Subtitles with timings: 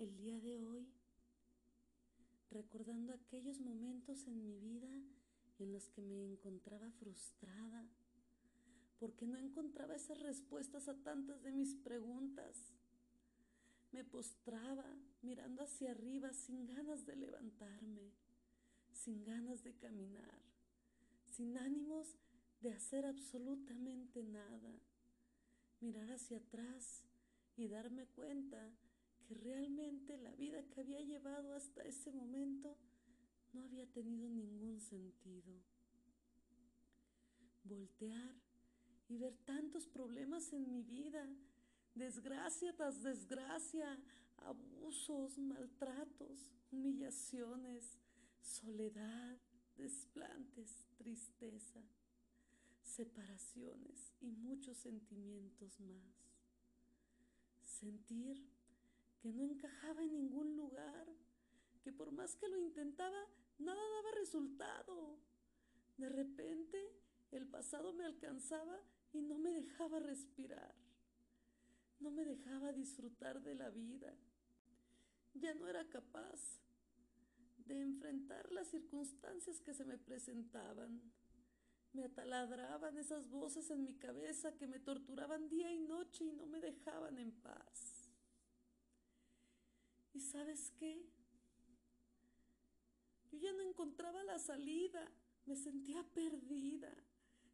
[0.00, 0.88] el día de hoy,
[2.50, 4.88] recordando aquellos momentos en mi vida
[5.58, 7.86] en los que me encontraba frustrada,
[8.98, 12.72] porque no encontraba esas respuestas a tantas de mis preguntas.
[13.92, 14.86] Me postraba
[15.20, 18.10] mirando hacia arriba sin ganas de levantarme,
[18.94, 20.40] sin ganas de caminar,
[21.26, 22.16] sin ánimos
[22.62, 24.80] de hacer absolutamente nada.
[25.80, 27.04] Mirar hacia atrás
[27.56, 28.72] y darme cuenta
[29.30, 32.76] que realmente la vida que había llevado hasta ese momento
[33.52, 35.54] no había tenido ningún sentido.
[37.62, 38.34] Voltear
[39.08, 41.28] y ver tantos problemas en mi vida,
[41.94, 44.00] desgracia tras desgracia,
[44.38, 48.00] abusos, maltratos, humillaciones,
[48.40, 49.38] soledad,
[49.76, 51.80] desplantes, tristeza,
[52.82, 56.20] separaciones y muchos sentimientos más.
[57.62, 58.59] Sentir
[59.20, 61.06] que no encajaba en ningún lugar,
[61.82, 63.26] que por más que lo intentaba,
[63.58, 65.18] nada daba resultado.
[65.96, 66.78] De repente,
[67.30, 68.80] el pasado me alcanzaba
[69.12, 70.74] y no me dejaba respirar,
[72.00, 74.14] no me dejaba disfrutar de la vida.
[75.34, 76.60] Ya no era capaz
[77.66, 81.00] de enfrentar las circunstancias que se me presentaban.
[81.92, 86.46] Me ataladraban esas voces en mi cabeza que me torturaban día y noche y no
[86.46, 87.89] me dejaban en paz.
[90.12, 91.06] ¿Y sabes qué?
[93.30, 95.10] Yo ya no encontraba la salida,
[95.46, 96.92] me sentía perdida,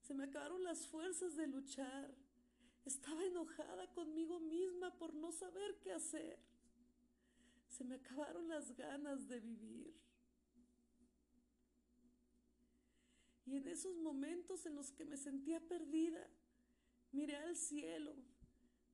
[0.00, 2.14] se me acabaron las fuerzas de luchar,
[2.84, 6.38] estaba enojada conmigo misma por no saber qué hacer,
[7.68, 9.94] se me acabaron las ganas de vivir.
[13.44, 16.26] Y en esos momentos en los que me sentía perdida,
[17.12, 18.16] miré al cielo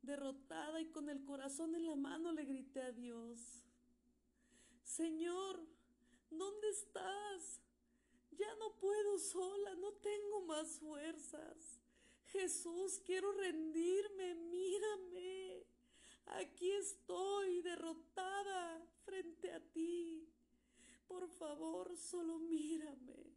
[0.03, 3.65] Derrotada y con el corazón en la mano le grité a Dios,
[4.83, 5.65] Señor,
[6.29, 7.61] ¿dónde estás?
[8.33, 11.81] Ya no puedo sola, no tengo más fuerzas.
[12.27, 15.67] Jesús, quiero rendirme, mírame.
[16.27, 20.29] Aquí estoy derrotada frente a ti.
[21.07, 23.37] Por favor, solo mírame.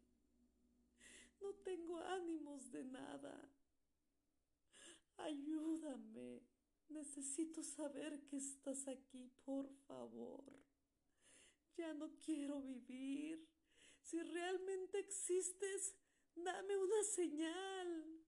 [1.42, 3.50] No tengo ánimos de nada.
[5.18, 6.55] Ayúdame.
[6.90, 10.44] Necesito saber que estás aquí, por favor.
[11.78, 13.48] Ya no quiero vivir.
[14.02, 15.96] Si realmente existes,
[16.36, 18.26] dame una señal.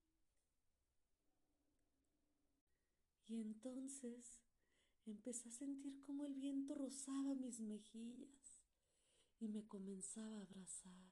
[3.27, 4.41] Y entonces
[5.05, 8.61] empecé a sentir como el viento rozaba mis mejillas
[9.39, 11.11] y me comenzaba a abrazar.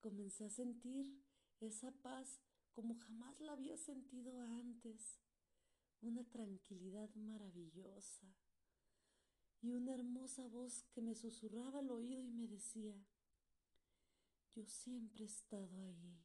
[0.00, 1.20] Comencé a sentir
[1.60, 2.40] esa paz
[2.72, 5.18] como jamás la había sentido antes
[6.00, 8.26] una tranquilidad maravillosa
[9.60, 12.94] y una hermosa voz que me susurraba al oído y me decía,
[14.54, 16.18] yo siempre he estado ahí,